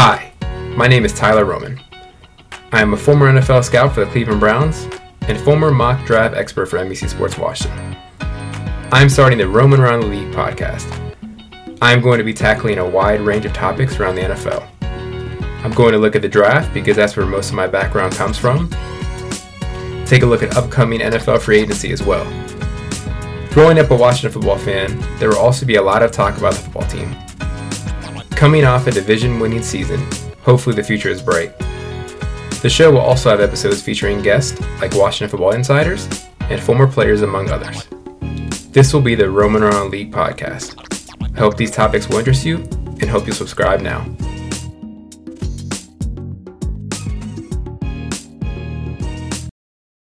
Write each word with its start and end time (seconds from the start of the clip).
Hi, 0.00 0.32
my 0.76 0.86
name 0.86 1.04
is 1.04 1.12
Tyler 1.12 1.44
Roman. 1.44 1.80
I 2.70 2.80
am 2.80 2.94
a 2.94 2.96
former 2.96 3.32
NFL 3.32 3.64
scout 3.64 3.92
for 3.92 4.04
the 4.04 4.10
Cleveland 4.12 4.38
Browns 4.38 4.86
and 5.22 5.36
former 5.40 5.72
mock 5.72 6.06
draft 6.06 6.36
expert 6.36 6.66
for 6.66 6.78
NBC 6.78 7.08
Sports 7.08 7.36
Washington. 7.36 7.96
I 8.20 9.02
am 9.02 9.08
starting 9.08 9.38
the 9.38 9.48
Roman 9.48 9.80
Around 9.80 10.02
the 10.02 10.06
League 10.06 10.32
podcast. 10.32 10.86
I 11.82 11.92
am 11.92 12.00
going 12.00 12.18
to 12.18 12.24
be 12.24 12.32
tackling 12.32 12.78
a 12.78 12.88
wide 12.88 13.20
range 13.22 13.44
of 13.44 13.52
topics 13.52 13.98
around 13.98 14.14
the 14.14 14.20
NFL. 14.20 14.68
I'm 15.64 15.72
going 15.72 15.90
to 15.90 15.98
look 15.98 16.14
at 16.14 16.22
the 16.22 16.28
draft 16.28 16.72
because 16.72 16.94
that's 16.94 17.16
where 17.16 17.26
most 17.26 17.48
of 17.48 17.56
my 17.56 17.66
background 17.66 18.14
comes 18.14 18.38
from. 18.38 18.70
Take 20.06 20.22
a 20.22 20.26
look 20.26 20.44
at 20.44 20.56
upcoming 20.56 21.00
NFL 21.00 21.40
free 21.40 21.58
agency 21.58 21.90
as 21.90 22.04
well. 22.04 22.24
Growing 23.50 23.80
up 23.80 23.90
a 23.90 23.96
Washington 23.96 24.30
football 24.30 24.58
fan, 24.58 24.96
there 25.18 25.30
will 25.30 25.38
also 25.38 25.66
be 25.66 25.74
a 25.74 25.82
lot 25.82 26.04
of 26.04 26.12
talk 26.12 26.38
about 26.38 26.54
the 26.54 26.60
football 26.60 26.86
team. 26.86 27.16
Coming 28.38 28.64
off 28.64 28.86
a 28.86 28.92
division 28.92 29.40
winning 29.40 29.64
season, 29.64 29.98
hopefully 30.42 30.76
the 30.76 30.82
future 30.84 31.08
is 31.08 31.20
bright. 31.20 31.58
The 32.62 32.70
show 32.70 32.92
will 32.92 33.00
also 33.00 33.30
have 33.30 33.40
episodes 33.40 33.82
featuring 33.82 34.22
guests 34.22 34.60
like 34.80 34.94
Washington 34.94 35.28
football 35.28 35.56
insiders 35.56 36.08
and 36.42 36.62
former 36.62 36.86
players, 36.86 37.22
among 37.22 37.50
others. 37.50 37.88
This 38.70 38.94
will 38.94 39.00
be 39.00 39.16
the 39.16 39.28
Roman 39.28 39.64
Around 39.64 39.90
League 39.90 40.12
podcast. 40.12 40.76
I 41.34 41.40
hope 41.40 41.56
these 41.56 41.72
topics 41.72 42.08
will 42.08 42.18
interest 42.18 42.44
you 42.44 42.58
and 43.00 43.06
hope 43.06 43.26
you'll 43.26 43.34
subscribe 43.34 43.80
now. 43.80 44.06